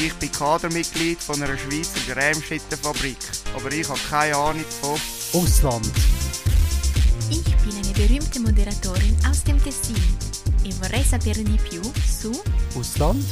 [0.00, 3.16] Ich bin Kadermitglied von einer Schweizer Grämschnittenfabrik,
[3.56, 4.96] aber ich habe keine Ahnung von
[5.32, 5.90] Ausland.
[7.28, 9.96] Ich bin eine berühmte Moderatorin aus dem Tessin
[10.64, 12.30] e vorrei sapere di più su
[12.76, 13.24] Ausland?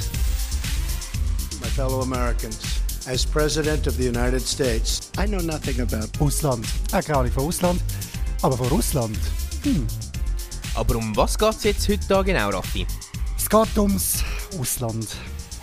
[1.62, 6.66] My fellow Americans, as President of the United States, I know nothing about Ausland.
[6.92, 7.80] Äh, keine Ahnung von Ausland,
[8.42, 9.18] aber von Russland.
[10.74, 12.84] Aber um was geht es jetzt heute da genau, Raffi?
[13.36, 14.24] Es geht ums
[14.58, 15.06] Ausland.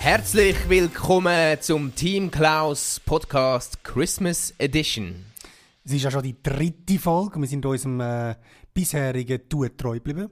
[0.03, 5.23] Herzlich willkommen zum Team Klaus Podcast Christmas Edition.
[5.85, 7.39] Es ist ja schon die dritte Folge.
[7.39, 8.35] Wir sind unserem äh,
[8.73, 10.29] bisherigen Tour treu geblieben.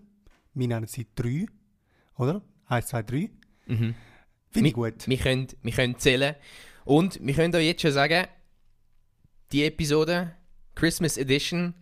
[0.56, 1.46] Wir nennen sie drei,
[2.18, 2.42] oder?
[2.66, 3.30] Eins, zwei, drei.
[3.66, 3.96] Finde
[4.68, 5.08] ich gut.
[5.08, 6.36] Wir können, wir können zählen.
[6.84, 8.28] Und wir können euch jetzt schon sagen,
[9.54, 10.36] die Episode
[10.76, 11.76] Christmas Edition,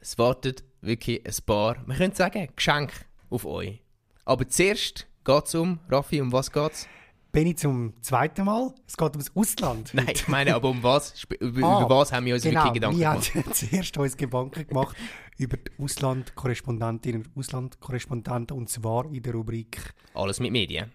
[0.00, 2.90] es wartet wirklich ein paar, wir können sagen, Geschenk
[3.30, 3.80] auf euch.
[4.24, 6.88] Aber zuerst geht es um, Raffi, um was geht's?
[7.36, 8.72] Bin ich zum zweiten Mal.
[8.86, 9.90] Es geht ums Ausland.
[9.92, 11.22] Nein, ich meine aber um was?
[11.38, 13.34] Über, Ah, was haben wir uns genau, wirklich Gedanken wir gemacht?
[13.34, 14.96] haben zuerst uns Gedanken gemacht
[15.36, 20.90] über die Auslandkorrespondentinnen und Auslandkorrespondenten und zwar in der Rubrik Alles mit Medien.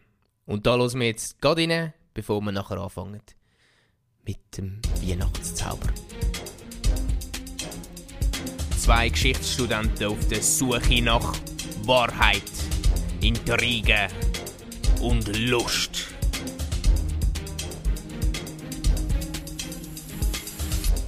[0.48, 3.22] Und da hören wir jetzt gerade rein, bevor wir nachher anfangen.
[4.26, 5.90] Mit dem Weihnachtszauber.
[8.80, 11.36] Zwei Geschichtsstudenten auf der Suche nach
[11.84, 12.42] Wahrheit,
[13.22, 14.10] Intrigen
[15.04, 16.11] und Lust.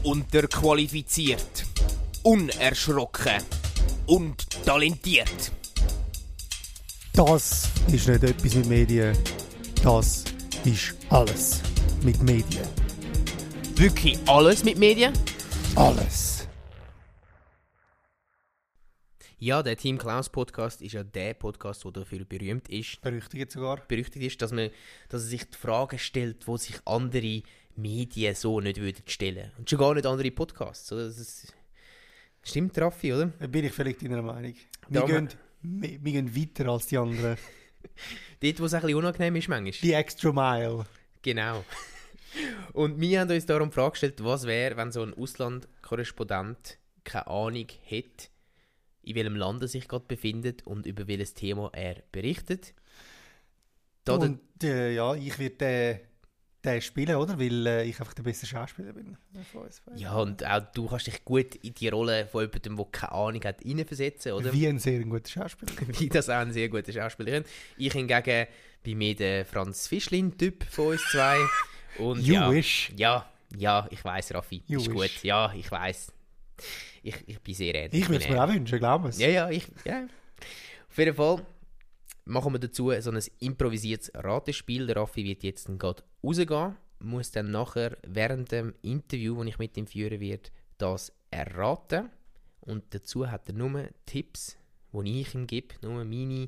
[0.04, 1.64] Unterqualifiziert,
[2.24, 3.42] unerschrocken
[4.06, 5.52] und talentiert.
[7.14, 9.18] Das ist nicht etwas mit Medien,
[9.82, 10.26] das
[10.66, 11.62] ist alles
[12.04, 12.68] mit Medien.
[13.76, 15.14] Wirklich alles mit Medien?
[15.76, 16.50] Alles.
[19.38, 23.78] Ja, der Team Klaus Podcast ist ja der Podcast, der dafür berühmt ist, Berüchtigt sogar.
[23.90, 24.70] berüchtigt ist, dass man,
[25.10, 27.44] dass er sich die Fragen stellt, wo sich andere
[27.76, 29.52] Medien so nicht würden stellen.
[29.58, 30.92] Und schon gar nicht andere Podcasts.
[30.92, 31.08] Oder?
[31.08, 31.48] Das
[32.44, 33.32] stimmt, Raffi, oder?
[33.40, 34.54] Da bin ich vielleicht deiner Meinung.
[34.88, 35.30] Wir, Ja, gehen,
[35.62, 37.38] wir, wir gehen weiter als die anderen.
[38.42, 39.72] Dort, wo es ein bisschen unangenehm ist manchmal.
[39.72, 40.86] Die Extra Mile.
[41.22, 41.64] Genau.
[42.74, 47.28] Und wir haben uns darum die Frage gestellt, was wäre, wenn so ein Auslandkorrespondent keine
[47.28, 48.28] Ahnung hätte,
[49.04, 52.74] in welchem Land er sich gerade befindet und über welches Thema er berichtet.
[54.06, 56.00] Da Und äh, ja, ich werde den,
[56.64, 57.38] den spielen, oder?
[57.40, 59.18] Weil äh, ich einfach der beste Schauspieler bin.
[59.96, 63.44] Ja, und auch du kannst dich gut in die Rolle von jemandem, der keine Ahnung
[63.44, 64.54] hat, hineinversetzen, oder?
[64.54, 65.72] Wie ein sehr guter Schauspieler.
[66.00, 67.50] Wie das auch ein sehr guter Schauspieler ist.
[67.78, 68.48] Ich hingegen
[68.84, 71.38] bin mehr der Franz Fischlin-Typ von uns zwei.
[72.00, 72.92] Und You ja, wish.
[72.96, 74.94] Ja, ja, ich weiß, Raffi, You ist wish.
[74.94, 75.24] gut.
[75.24, 76.12] Ja, ich weiß.
[77.04, 78.02] Ich, ich bin sehr ähnlich.
[78.02, 79.20] Ich würde es mir auch wünschen, glaub es.
[79.20, 80.06] Ja, ja, ich, ja.
[80.90, 81.46] Auf jeden Fall
[82.26, 84.88] machen wir dazu so ein improvisiertes Ratespiel.
[84.88, 89.78] Der Raffi wird jetzt gerade rausgehen, muss dann nachher während dem Interview, das ich mit
[89.78, 92.10] ihm führen werde, das erraten.
[92.62, 94.58] Und dazu hat er nur Tipps,
[94.94, 96.48] die ich ihm gebe, nur meine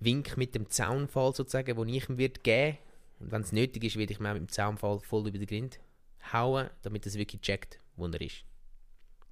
[0.00, 2.78] Wink mit dem Zaunfall sozusagen, die ich ihm wird geben
[3.20, 5.80] Und wenn es nötig ist, werde ich mir mit dem Zaunfall voll über den Grind
[6.32, 8.44] hauen, damit er wirklich checkt, wo er ist.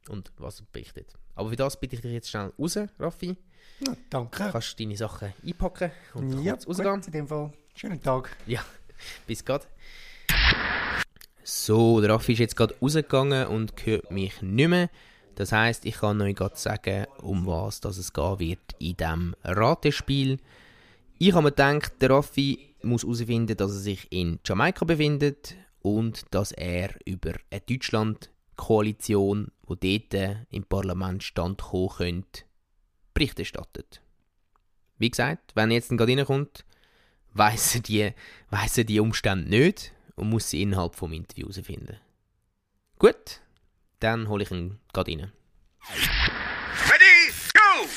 [0.09, 1.15] Und was er berichtet.
[1.35, 3.37] Aber für das bitte ich dich jetzt schnell raus, Raffi.
[3.81, 4.49] Ja, danke.
[4.51, 7.03] Kannst du deine Sachen einpacken und Ja, kurz rausgehen.
[7.07, 7.53] in dem Fall.
[7.75, 8.37] Schönen Tag.
[8.47, 8.65] Ja,
[9.27, 9.67] bis gerade.
[11.45, 14.91] So, der Raffi ist jetzt gerade rausgegangen und hört mich nicht mehr.
[15.35, 19.35] Das heisst, ich kann euch gerade sagen, um was dass es gehen wird in diesem
[19.45, 20.39] Ratespiel.
[21.19, 26.25] Ich habe mir gedacht, der Raffi muss herausfinden, dass er sich in Jamaika befindet und
[26.33, 29.51] dass er über eine Deutschland-Koalition,
[29.83, 32.43] die dort im Parlament standkommen könnte,
[33.19, 34.01] Bericht erstattet.
[34.97, 36.65] Wie gesagt, wenn er jetzt gerade reinkommt,
[37.33, 38.13] weiss er die,
[38.49, 41.97] weiss er die Umstände nicht und muss sie innerhalb vom Interview herausfinden.
[42.97, 43.41] Gut,
[43.99, 45.33] dann hole ich ihn gerade rein.
[46.89, 47.89] Ready, go!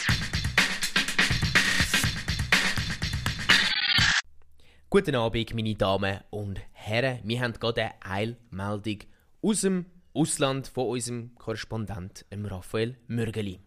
[4.90, 7.20] Guten Abend, meine Damen und Herren.
[7.24, 9.04] Wir haben gerade eine Eilmeldung
[9.44, 9.86] aus dem
[10.16, 13.60] Ausland von unserem Korrespondent, dem Raphael Mürgeli.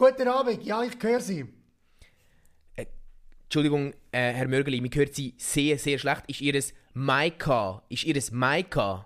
[0.00, 1.44] Guten Abend, ja, ich höre Sie.
[3.42, 6.22] Entschuldigung, äh, Herr Mürgeli, mir hört Sie sehr, sehr schlecht.
[6.26, 9.04] Ist Ihres Maika, ist Ihres Maika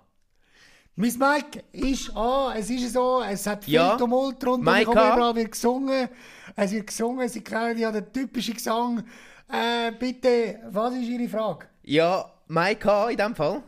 [0.95, 4.87] Miss Mike ist an, es ist so, es hat viel Ja, Tumult rund um mich
[4.87, 6.07] herum, wird gesungen.
[6.55, 9.03] Es wird gesungen, Sie kennen ja den typischen Gesang.
[9.49, 11.65] Äh, bitte, was ist Ihre Frage?
[11.83, 13.61] Ja, Maika in dem Fall.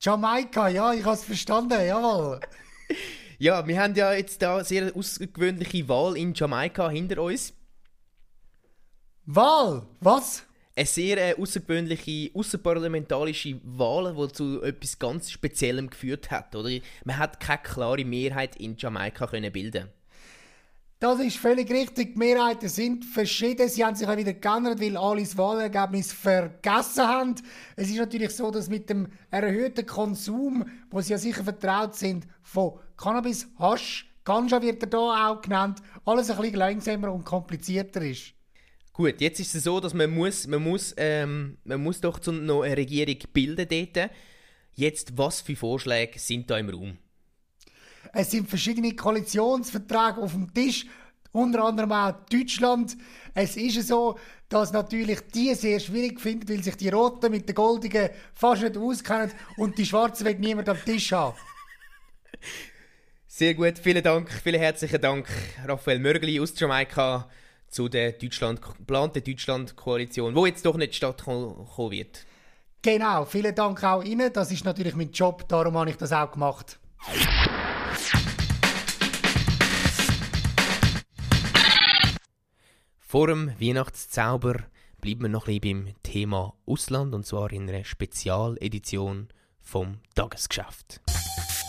[0.00, 2.40] Jamaika, ja, ich habe es verstanden, jawohl.
[3.42, 7.52] Ja, wir haben ja jetzt da eine sehr außergewöhnliche Wahl in Jamaika hinter uns.
[9.26, 10.44] Wahl, was?
[10.76, 16.54] eine sehr äh, außergewöhnliche, außerparlamentarische Wahl, die zu etwas ganz Speziellem geführt hat.
[16.54, 16.70] Oder?
[17.04, 19.88] Man hat keine klare Mehrheit in Jamaika können bilden
[21.00, 22.12] Das ist völlig richtig.
[22.12, 23.68] Die Mehrheiten sind verschieden.
[23.68, 27.34] Sie haben sich auch wieder geändert, weil alle das Wahlergebnis vergessen haben.
[27.74, 32.28] Es ist natürlich so, dass mit dem erhöhten Konsum, wo sie ja sicher vertraut sind,
[32.40, 38.00] von Cannabis, Hasch, Ganja wird er da auch genannt, alles ein bisschen langsamer und komplizierter
[38.00, 38.32] ist.
[38.92, 42.30] Gut, jetzt ist es so, dass man muss, man muss, ähm, man muss doch zu
[42.30, 44.10] noch eine Regierung bilden dort.
[44.74, 46.96] Jetzt, was für Vorschläge sind da im Raum?
[48.12, 50.86] Es sind verschiedene Koalitionsverträge auf dem Tisch,
[51.32, 52.96] unter anderem auch Deutschland.
[53.34, 54.16] Es ist so,
[54.48, 58.76] dass natürlich die sehr schwierig finden, weil sich die Roten mit den Goldigen fast nicht
[58.76, 61.36] auskennen und die Schwarzen wird niemand am Tisch haben.
[63.34, 65.26] Sehr gut, vielen Dank, vielen herzlichen Dank,
[65.64, 67.30] Raphael Mörgli aus Jamaika
[67.66, 72.26] zu der Deutschland, geplanten Deutschland-Koalition, wo jetzt doch nicht stattkommen wird.
[72.82, 74.30] Genau, vielen Dank auch Ihnen.
[74.34, 76.78] Das ist natürlich mein Job, darum habe ich das auch gemacht.
[82.98, 84.56] Vor dem Weihnachtszauber
[85.00, 89.28] bleiben wir noch ein bisschen beim Thema Ausland und zwar in einer Spezialedition
[89.62, 91.00] vom Tagesgeschäft.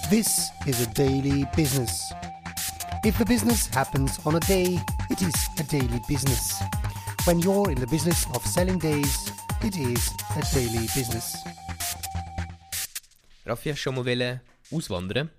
[0.10, 2.12] This is a daily business.
[3.04, 4.80] If the business happens on a day,
[5.10, 6.62] it is a daily business.
[7.26, 9.32] When you're in the business of selling days,
[9.64, 11.36] it is a daily business.
[13.46, 14.40] Raffi, schon mal wollen
[14.72, 15.30] auswandern?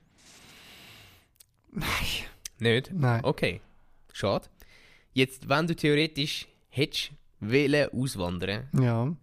[1.73, 1.89] Nein.
[2.59, 2.93] Nicht?
[2.93, 3.21] Nein.
[3.25, 3.61] Okay,
[4.13, 4.47] schade.
[5.13, 9.15] Jetzt, wenn du theoretisch hättest wollen auswandern, Ja.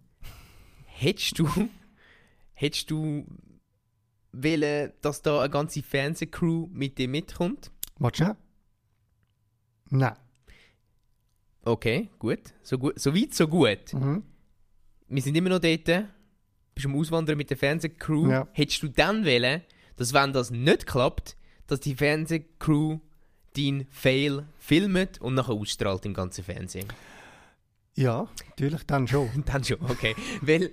[0.86, 1.48] hättest du,
[2.54, 3.24] hättest du
[4.32, 7.70] wollen, dass da eine ganze Fernsehcrew mit dir mitkommt?
[7.98, 8.36] Warte schnell.
[9.90, 10.16] Nein.
[11.64, 12.40] Okay, gut.
[12.62, 12.98] So, gut.
[12.98, 13.92] so weit, so gut.
[13.92, 14.24] Mhm.
[15.08, 16.06] Wir sind immer noch dort.
[16.74, 18.30] Bist am Auswandern mit der Fernsehcrew.
[18.30, 18.48] Ja.
[18.52, 19.62] Hättest du dann wollen,
[19.96, 21.36] dass wenn das nicht klappt,
[21.66, 22.98] dass die Fernsehcrew
[23.54, 26.88] dein Fail filmt und nachher ausstrahlt im ganzen Fernsehen?
[27.94, 29.28] Ja, natürlich dann schon.
[29.44, 30.14] Dann schon, okay.
[30.40, 30.70] Weil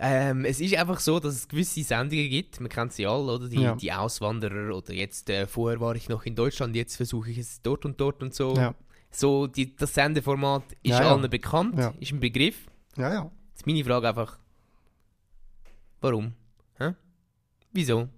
[0.00, 3.48] ähm, es ist einfach so, dass es gewisse Sendungen gibt, man kennt sie alle, oder?
[3.48, 3.74] Die, Ja.
[3.74, 7.60] die Auswanderer oder jetzt, äh, vorher war ich noch in Deutschland, jetzt versuche ich es
[7.62, 8.54] dort und dort und so.
[8.56, 8.74] Ja.
[9.10, 12.66] So, die, das Sendeformat ist Ja, allen bekannt, ist ein Begriff.
[12.96, 13.30] Ja, ja.
[13.54, 14.38] Jetzt meine Frage einfach,
[16.00, 16.32] warum?
[16.78, 16.92] Hä?
[17.72, 18.08] Wieso?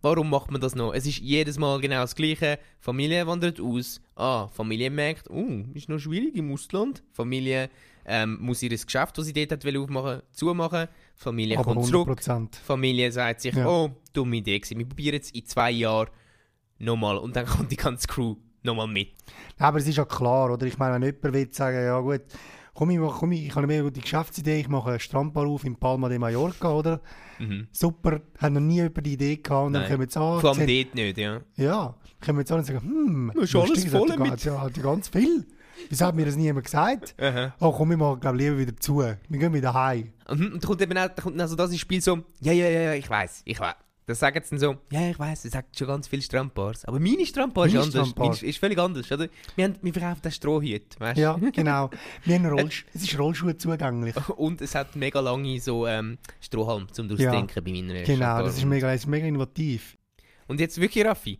[0.00, 0.92] Warum macht man das noch?
[0.94, 2.60] Es ist jedes Mal genau das Gleiche.
[2.78, 4.00] Familie wandert aus.
[4.14, 7.02] Ah, Familie merkt, oh, ist noch schwierig im Ausland.
[7.12, 7.68] Familie
[8.04, 10.86] ähm, muss ihr Geschäft, das sie dort hat aufmachen, zumachen.
[11.18, 12.06] Familie Aber kommt 100 zurück.
[12.16, 12.56] Prozent.
[12.56, 13.66] Familie sagt sich, Ja.
[13.68, 14.78] oh, dumme Idee gewesen.
[14.78, 16.08] Wir probieren es in zwei Jahren
[16.78, 17.18] nochmal.
[17.18, 19.08] Und dann kommt die ganze Crew nochmal mit.
[19.58, 20.64] Aber es ist ja klar, oder?
[20.66, 22.22] Ich meine, wenn jemand will sagen, ja gut,
[22.74, 25.74] komm, ich, komm, ich, habe eine mega gute Geschäftsidee, ich mache einen Strandbar auf in
[25.76, 27.00] Palma de Mallorca, oder?
[27.40, 27.66] Mhm.
[27.72, 29.90] Super, haben noch nie über die Idee gehabt und dann Nein.
[29.90, 30.40] kommen jetzt an.
[30.40, 31.40] Vor allem dort nicht, ja.
[31.56, 31.94] Ja,
[32.24, 35.46] kommen jetzt an und sagen, hm, ist alles voll das mit- ja ganz viel.
[35.88, 37.14] Wieso hat mir das niemand gesagt?
[37.20, 37.54] Aha.
[37.60, 38.98] Oh, komm, wir machen, glaube lieber wieder zu.
[38.98, 40.12] Wir gehen wieder heim.
[40.30, 42.80] Mhm, Und kommt eben auch, da kommt also das ins Spiel so, ja, ja, ja,
[42.80, 43.74] ja, ich weiß, ich weiß.
[44.06, 46.86] Das sagen sie dann so, ja, ich weiß, es sagt schon ganz viele Strandbars.
[46.86, 48.06] Aber meine Strandbar ist Meine anders.
[48.08, 48.26] Strandbar.
[48.28, 49.28] Meine ist, ist völlig anders, oder?
[49.54, 51.20] Wir, haben, wir verkaufen den Strohhüt, weißt du?
[51.22, 51.90] Ja, genau.
[52.24, 54.16] Wir haben Rollsch es ist Rollschuhe zugänglich.
[54.30, 57.16] Und es hat mega lange so ähm, Strohhalm zum Ja.
[57.16, 58.42] Durchdenken bei meiner Genau, Strandbar.
[58.44, 59.98] das ist mega, das ist mega innovativ.
[60.46, 61.38] Und jetzt wirklich, Raffi,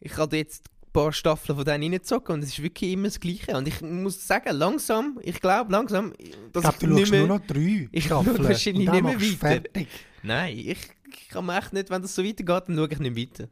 [0.00, 3.56] ich habe jetzt paar Staffeln von denen reingezogen und es ist wirklich immer das Gleiche.
[3.56, 6.12] Und ich muss sagen, langsam, ich glaube langsam,
[6.52, 8.44] dass Ich glaube, du schaust nur noch drei Ich Staffeln.
[8.44, 9.36] wahrscheinlich und nicht mehr weiter.
[9.36, 9.88] fertig.
[10.22, 13.48] Nein, ich, ich kann echt nicht, wenn das so weitergeht, dann schaue ich nicht weiter.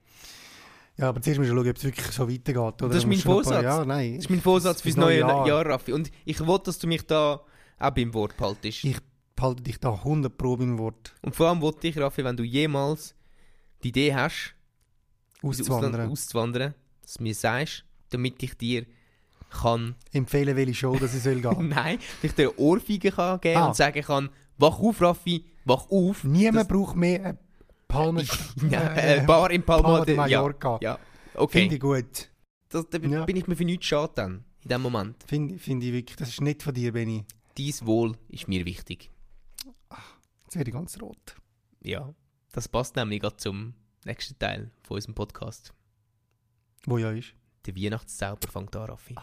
[0.97, 2.57] Ja, aber zuerst musst du schauen, ob es wirklich so weitergeht.
[2.83, 2.89] Oder?
[2.89, 3.63] Das ist mein paar- Vorsatz.
[3.63, 4.17] Ja, nein.
[4.17, 5.47] Das ist mein Vorsatz fürs neue Jahr.
[5.47, 5.65] Jahr.
[5.65, 5.93] Raffi.
[5.93, 7.41] Und ich will, dass du mich da
[7.79, 8.83] auch beim Wort behaltest.
[8.83, 8.97] Ich
[9.37, 11.15] behalte dich da 100 Pro beim Wort.
[11.23, 13.15] Und vor allem wollte ich, Raffi, wenn du jemals
[13.85, 14.55] die Idee hast,
[15.41, 16.11] Auszuwandern.
[16.11, 16.75] auszuwandern,
[17.09, 18.85] dass du mir sagst, damit ich dir
[19.49, 21.69] kann, Empfehlen, welche Show das ich soll gehen.
[21.75, 23.69] nein, dass ich dir eine Ohrfeige kann geben Ah.
[23.69, 26.23] und sagen kann, wach auf, Raffi, wach auf.
[26.25, 27.39] Niemand braucht mehr eine
[27.89, 28.25] Palme.
[28.71, 30.79] Ja, äh, Bar in Palma, Palma de Mallorca.
[30.83, 30.99] Ja, ja.
[31.41, 31.61] okay.
[31.61, 32.31] Finde ich gut.
[32.69, 33.25] Das, da Ja.
[33.25, 35.17] bin ich mir für nichts schade dann, in dem Moment.
[35.27, 36.17] Finde find ich wirklich.
[36.17, 37.25] Das ist nicht von dir, Benny.
[37.57, 39.11] Dies Wohl ist mir wichtig.
[40.45, 41.37] Jetzt werde ich ganz rot.
[41.83, 42.13] Ja,
[42.53, 43.73] das passt nämlich gerade zum
[44.05, 45.73] nächsten Teil von unserem Podcast.
[46.87, 47.35] Wo ja ist.
[47.67, 49.15] Der Weihnachtszauber fängt an, Raffi.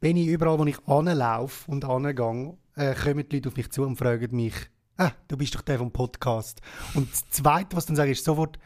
[0.00, 3.96] Benny, überall, wo ich anlaufe und angehe, äh, kommen die Leute auf mich zu und
[3.96, 4.54] fragen mich,
[4.98, 6.60] ah, du bist doch der vom Podcast.
[6.94, 8.58] Und das Zweite, was dann sage, ist sofort,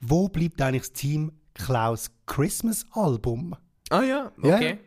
[0.00, 3.54] wo bleibt eigentlich das Team Klaus Christmas Album?
[3.90, 4.78] Ah ja, Ja, okay.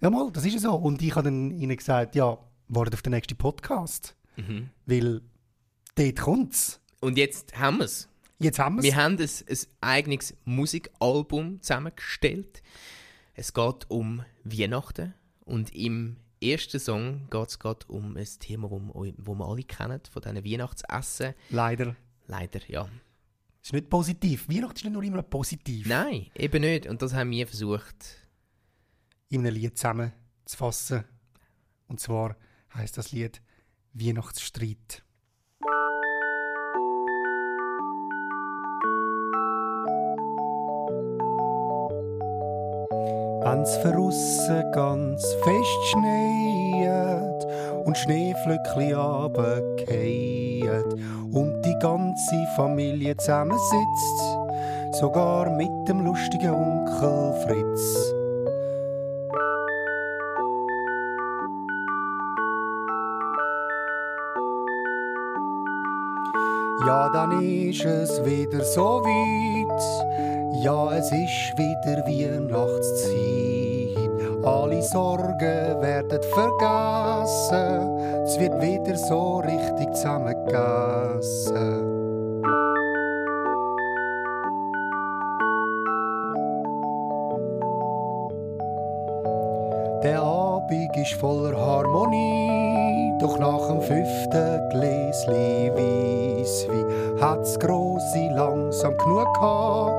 [0.00, 0.74] Ja, mal, das ist ja so.
[0.74, 2.36] Und ich habe dann ihnen gesagt, ja,
[2.68, 4.16] wartet auf den nächsten Podcast.
[4.36, 4.70] Mhm.
[4.86, 5.22] Weil
[5.94, 6.80] dort kommt's.
[7.00, 8.08] Und jetzt haben wir es.
[8.38, 8.84] Jetzt haben wir's.
[8.84, 12.62] Wir haben ein, ein eigenes Musikalbum zusammengestellt.
[13.34, 15.14] Es geht um Weihnachten
[15.44, 19.62] und im ersten Song geht es gerade um ein Thema, das wir, wo wir alle
[19.62, 21.34] kennen, von diesen Weihnachtsessen.
[21.50, 21.96] Leider.
[22.26, 22.88] Leider, ja.
[23.62, 24.48] ist nicht positiv.
[24.48, 25.86] Weihnachten ist nicht nur immer positiv.
[25.86, 26.86] Nein, eben nicht.
[26.86, 28.20] Und das haben wir versucht.
[29.28, 31.04] In einem Lied zusammenzufassen.
[31.88, 32.36] Und zwar
[32.74, 33.42] heißt das Lied
[33.92, 35.02] Weihnachtsstreit.
[43.44, 47.46] Wenn's verrussen ganz fest schneit
[47.84, 50.84] und Schneeflöckli runterfallen
[51.30, 54.22] und die ganze Familie zusammensitzt,
[54.98, 58.14] sogar mit dem lustigen Onkel Fritz.
[66.86, 70.33] Ja, dann ist es wieder so weit.
[70.62, 73.98] Ja, es ist wieder Weihnachtszeit.
[74.44, 77.98] Alle Sorgen werden vergessen.
[78.24, 82.04] Es wird wieder so richtig zusammengegessen.
[90.04, 97.58] Der Abend ist voller Harmonie, doch nach dem fünften Gläsli Weisswein hat's
[98.14, 99.92] Grosse langsam genug gehabt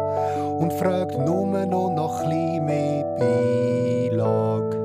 [0.60, 4.78] und fragt nur noch nach chli mehr Beilage.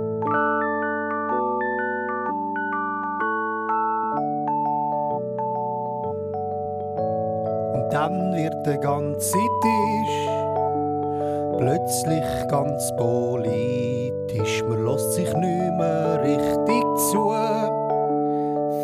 [7.74, 10.28] Und dann wird der ganze Tisch
[11.58, 14.64] plötzlich ganz politisch.
[14.64, 17.32] Man lässt sich nicht mehr richtig zu.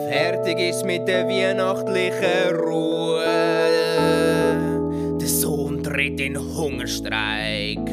[0.08, 3.55] Fertig ist mit der weihnachtlichen Ruhe.
[6.06, 7.90] Der Sohn tritt in Hungerstreik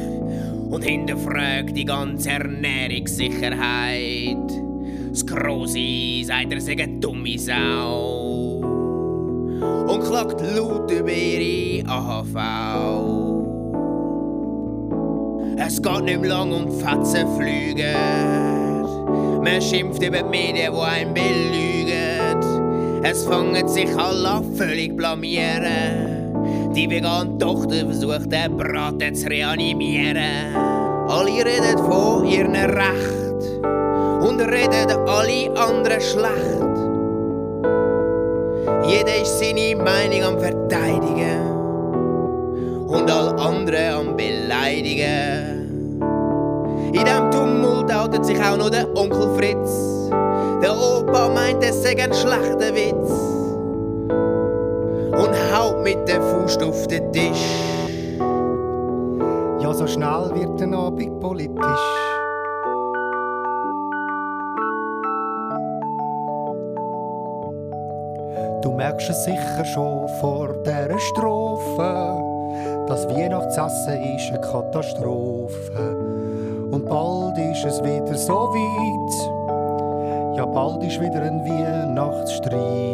[0.70, 4.38] und hinterfragt die ganze Ernährungssicherheit.
[5.26, 8.60] Grosse sagt, er sei eine dumme Sau
[9.88, 12.36] und klagt laut über ihre AHV.
[15.56, 17.94] Es geht nicht mehr lang um Fetzenflüge.
[19.42, 22.42] Man schimpft über die Medien, die einen belügen.
[23.02, 26.13] Es fangen sich alle an, völlig blamieren.
[26.74, 30.56] Die vegane Tochter versucht, den Braten zu reanimieren.
[31.06, 33.62] Alle reden von ihrem Recht
[34.28, 36.74] und reden alle anderen schlecht.
[38.88, 41.46] Jeder ist seine Meinung am Verteidigen
[42.88, 46.00] und all andere am Beleidigen.
[46.92, 50.10] In dem Tumult outet sich auch noch der Onkel Fritz.
[50.60, 53.43] Der Opa meint, es sei ein schlechter Witz.
[55.54, 57.46] Haut mit der Faust auf den Tisch.
[59.60, 61.54] Ja, so schnell wird der Abend politisch.
[68.62, 72.20] Du merkst es sicher schon vor der Strophe.
[72.88, 75.96] Das Weihnachtsessen ist eine Katastrophe.
[76.72, 80.36] Und bald ist es wieder so weit.
[80.36, 82.93] Ja, bald ist wieder ein Weihnachtsstreit.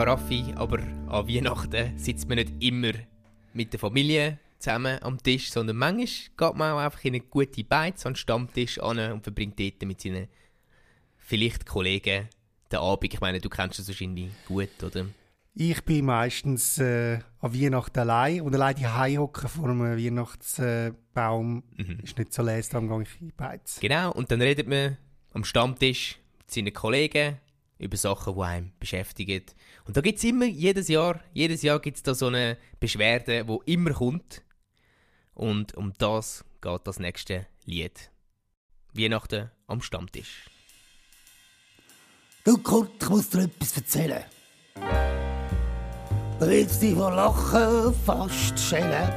[0.00, 2.92] Ja, Raffi, aber an Weihnachten sitzt man nicht immer
[3.52, 7.62] mit der Familie zusammen am Tisch, sondern manchmal geht man auch einfach in eine gute
[7.64, 10.28] Beiz an den Stammtisch an und verbringt dort mit seinen
[11.18, 12.30] vielleicht Kollegen
[12.72, 13.12] den Abend.
[13.12, 15.04] Ich meine, du kennst das wahrscheinlich gut, oder?
[15.52, 18.86] Ich bin meistens äh, an Weihnachten allein und allein die
[19.18, 21.98] hocken vor einem Weihnachtsbaum Mhm.
[22.02, 23.78] ist nicht so leise, darum gehe ich in die Beiz.
[23.78, 24.96] Genau, und dann redet man
[25.34, 27.36] am Stammtisch mit seinen Kollegen
[27.80, 29.42] über Sachen, die einen beschäftigen.
[29.86, 33.44] Und da gibt es immer, jedes Jahr, jedes Jahr gibt es da so eine Beschwerde,
[33.44, 34.42] die immer kommt.
[35.34, 38.10] Und um das geht das nächste Lied.
[38.92, 40.50] Weihnachten am Stammtisch.
[42.44, 44.24] Du Kurt, ich muss dir etwas erzählen.
[44.74, 49.10] Da willst dich vor Lachen fast schellen.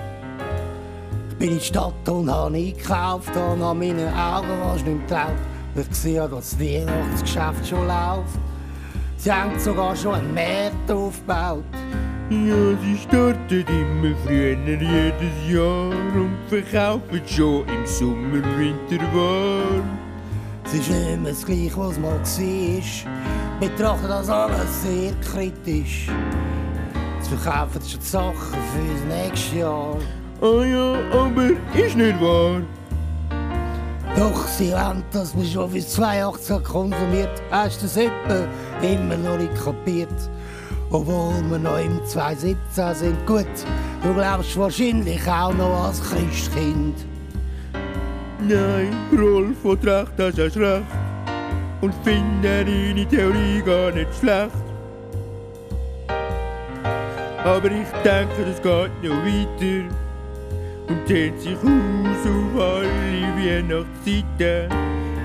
[1.29, 5.33] Ich bin in die Stadt und habe eingekauft und an meinen Augen warst nicht traut.
[5.75, 8.37] Ich sehe, dass das Weihnachtsgeschäft schon läuft.
[9.23, 11.63] Sie haben sogar schon einen Markt aufgebaut.
[12.29, 19.97] Ja, sie starten immer früher jedes Jahr und verkaufen schon im Sommer, Winter warm.
[20.65, 23.59] Es ist nicht mehr das Gleiche, was mal war.
[23.61, 26.07] Betrachte das alles sehr kritisch.
[27.15, 29.97] Jetzt verkaufen sie schon die Sachen für das nächste Jahr.
[30.41, 31.49] Ah ja, aber
[31.81, 32.61] ist nicht wahr.
[34.15, 37.41] Doch sie wollen, dass man schon bis 2018 konsumiert.
[37.49, 38.47] Hast du das etwa
[38.83, 40.29] immer noch nicht kapiert?
[40.91, 43.25] Obwohl wir noch im 2017 sind.
[43.25, 43.47] Gut,
[44.03, 46.95] du glaubst wahrscheinlich auch noch als Christkind.
[48.47, 50.83] Nein, Rolf hat recht, das hast recht.
[51.81, 54.51] Und finde deine Theorie gar nicht schlecht.
[57.43, 60.02] Aber ich denke, das geht noch weiter.
[60.93, 62.87] Und dehnt sich aus auf alle
[63.35, 64.69] Weihnachtszeiten.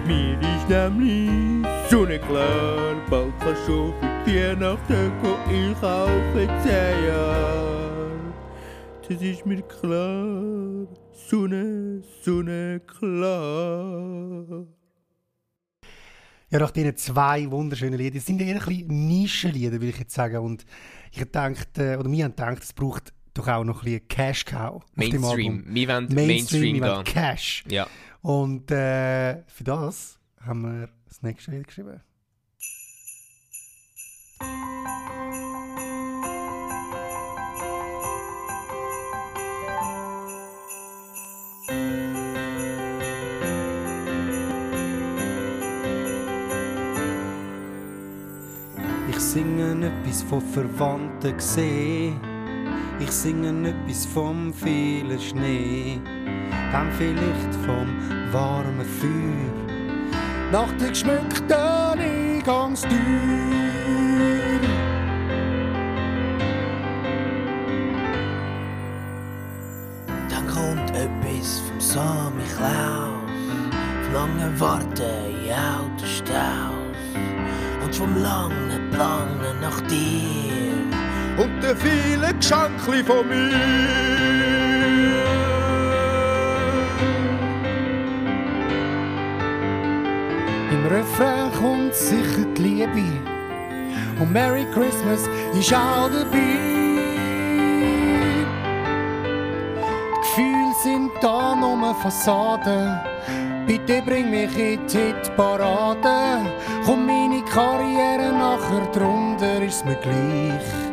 [0.06, 1.30] Mir ist nämlich
[1.90, 5.12] sonnenklar, bald kannst du für die Weihnachten
[5.46, 8.10] einkaufen, zehn Jahre.
[9.06, 14.66] Das ist mir klar, Sonne, Sonne, klar.
[16.48, 20.14] Ja, nach diesen zwei wunderschönen Liedern, das sind eher ein bisschen Nischenlieder, würde ich jetzt
[20.14, 20.38] sagen.
[20.38, 20.64] Und
[21.12, 24.82] ich dachte, oder wir haben gedacht, es braucht doch auch noch ein bisschen Cash Cow.
[24.94, 25.64] Mainstream.
[25.68, 27.04] Wir wollen Mainstream, Mainstream wir wollen.
[27.04, 27.64] Cash.
[27.68, 27.86] Ja.
[28.20, 32.00] Und äh, für das haben wir das nächste Lied geschrieben.
[49.10, 52.27] Ich singe etwas von Verwandten gesehen.
[53.00, 56.00] Ich singe etwas vom vielen Schnee.
[56.72, 57.86] Dann vielleicht vom
[58.32, 59.68] warmen Feuer.
[60.50, 62.98] Nach der geschmückten Eingangstür.
[70.28, 73.30] Dann kommt etwas vom Sammy Klaus,
[74.02, 75.02] vom langen Warten
[75.44, 76.74] in Autostaus
[77.84, 80.67] und vom langen Planen nach dir.
[81.38, 84.58] Und den vielen Geschenken von mir.
[90.72, 93.04] Im Refrain kommt sicher die Liebe.
[94.18, 96.38] Und Merry Christmas ist auch dabei.
[99.74, 102.98] Die Gefühle sind da nur Fassaden.
[103.64, 106.50] Bitte bring mich in die Hitparade.
[106.84, 110.87] Komm meine Karriere nachher drunter, ist mir gleich.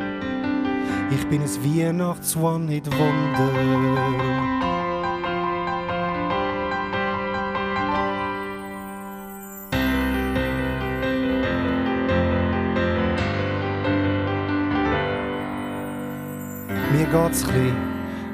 [1.12, 3.52] Ich bin ein Weihnachts-One-Hit-Wunder.
[16.92, 17.72] Mir geht's chli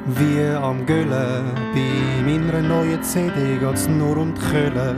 [0.05, 1.51] wie am Göllen.
[1.73, 4.95] Bei meiner neuen CD geht's nur um die Kölle.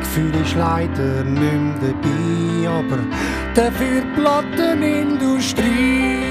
[0.00, 2.98] Gefühl ist leider nicht mehr dabei, aber
[3.56, 6.25] Dafür die Plattenindustrie.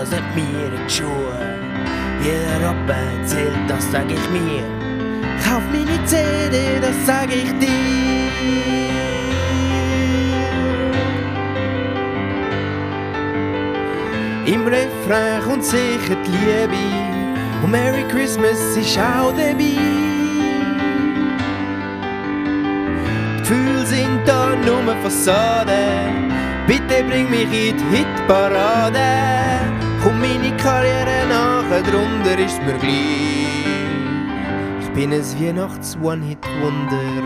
[0.00, 1.36] Blaset mir in die Schuhe.
[2.24, 4.64] Jeder Rapper erzählt, das sag ich mir.
[5.44, 7.68] Kauf meine CD, das sag ich dir.
[14.46, 16.82] Im Refrain kommt sicher die Liebe
[17.62, 19.76] und Merry Christmas ist auch dabei.
[23.36, 26.08] Die Gefühle sind da nur Fassade.
[26.66, 29.50] Bitte bring mich in die Hitparade.
[30.02, 33.66] Komm meine Karriere nachher, drunter ist mir gleich.
[34.80, 37.22] Ich bin ein Weihnachts-One-Hit-Wunder.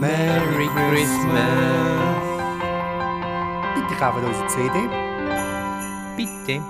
[0.00, 2.24] Merry Christmas.
[3.76, 4.88] Bitte kaufen unsere CD.
[6.16, 6.60] Bitte.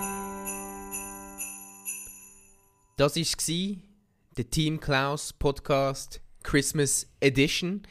[2.98, 3.24] Das war
[4.36, 7.86] der Team Klaus Podcast Christmas Edition.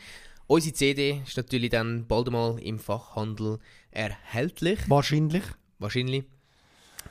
[0.51, 3.59] Unsere CD ist natürlich dann bald mal im Fachhandel
[3.91, 4.79] erhältlich.
[4.89, 5.43] Wahrscheinlich.
[5.77, 6.23] Wahrscheinlich.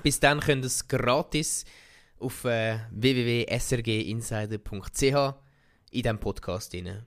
[0.03, 1.65] Bis dann könnt ihr es gratis
[2.19, 5.35] auf äh, www.srginsider.ch
[5.93, 7.07] in diesem Podcast anhören.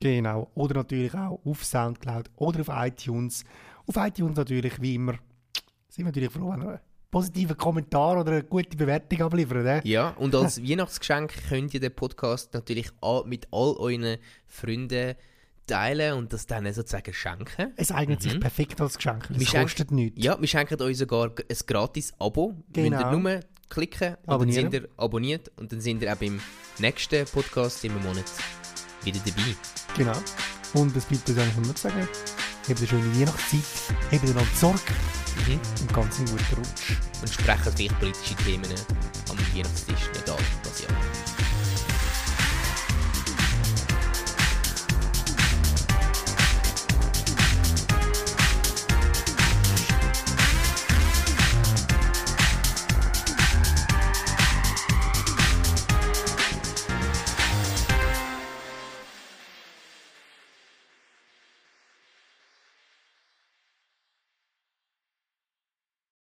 [0.00, 0.50] Genau.
[0.54, 3.46] Oder natürlich auch auf Soundcloud oder auf iTunes.
[3.86, 5.14] Auf iTunes natürlich, wie immer,
[5.88, 6.78] sind wir natürlich froh, wenn ihr
[7.12, 9.62] positiven Kommentar oder eine gute Bewertung abliefern.
[9.62, 9.80] Ne?
[9.84, 12.90] Ja, und als Weihnachtsgeschenk könnt ihr den Podcast natürlich
[13.26, 15.14] mit all euren Freunden
[15.66, 17.72] teilen und das dann sozusagen schenken.
[17.76, 18.30] Es eignet mhm.
[18.30, 20.24] sich perfekt als Geschenk, es kostet nichts.
[20.24, 22.54] Ja, wir schenken euch sogar ein gratis Abo.
[22.72, 22.96] Genau.
[22.96, 24.64] Müsst ihr nur klicken und Abonnieren.
[24.64, 26.40] dann sind ihr abonniert und dann sind ihr auch beim
[26.78, 28.24] nächsten Podcast im Monat
[29.04, 29.54] wieder dabei.
[29.96, 30.18] Genau.
[30.74, 32.08] Und es bleibt uns eigentlich immer zu sagen,
[32.68, 34.80] habt eine schöne Weihnachtszeit, habt ihr noch Sorge
[35.46, 35.60] Mhm.
[35.80, 36.96] Und ganz einen guten Rutsch.
[37.20, 38.74] Und sprechen vielleicht politische Themen
[39.30, 40.92] am Weihnachtstisch nicht an, das Jahr.